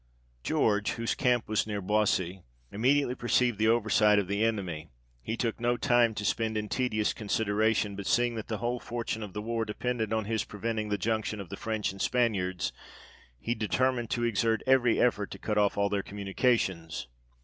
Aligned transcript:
George, 0.41 0.93
whose 0.93 1.13
camp 1.13 1.47
was 1.47 1.67
near 1.67 1.79
Boissy, 1.79 2.41
immediately 2.71 3.13
perceived 3.13 3.59
the 3.59 3.67
oversight 3.67 4.17
of 4.17 4.27
the 4.27 4.43
enemy; 4.43 4.89
he 5.21 5.37
took 5.37 5.59
no 5.59 5.77
time 5.77 6.15
to 6.15 6.25
spend 6.25 6.57
in 6.57 6.67
tedious 6.69 7.13
consideration, 7.13 7.95
but 7.95 8.07
seeing 8.07 8.33
that 8.33 8.47
the 8.47 8.57
whole 8.57 8.79
fortune 8.79 9.21
of 9.21 9.33
the 9.33 9.43
war 9.43 9.63
depended 9.63 10.11
on 10.11 10.25
his 10.25 10.43
preventing 10.43 10.89
the 10.89 10.97
junction 10.97 11.39
of 11.39 11.49
the 11.49 11.55
French 11.55 11.91
and 11.91 12.01
Spaniards, 12.01 12.73
he 13.39 13.53
deter 13.53 13.91
mined 13.91 14.09
to 14.09 14.23
exert 14.23 14.63
every 14.65 14.99
effort 14.99 15.29
to 15.29 15.37
cut 15.37 15.59
off 15.59 15.77
all 15.77 15.87
their 15.87 16.01
communi 16.01 16.35
cations. 16.35 17.05